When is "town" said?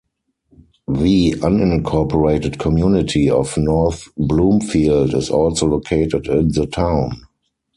6.65-7.21